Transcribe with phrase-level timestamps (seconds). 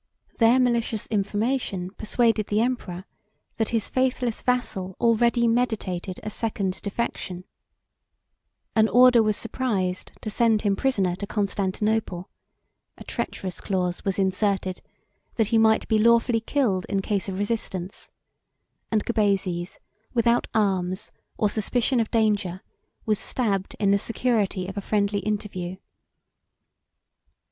[0.39, 3.05] Their malicious information persuaded the emperor
[3.57, 7.43] that his faithless vassal already meditated a second defection:
[8.75, 12.31] an order was surprised to send him prisoner to Constantinople;
[12.97, 14.81] a treacherous clause was inserted,
[15.35, 18.09] that he might be lawfully killed in case of resistance;
[18.91, 19.77] and Gubazes,
[20.15, 22.61] without arms, or suspicion of danger,
[23.05, 25.75] was stabbed in the security of a friendly interview.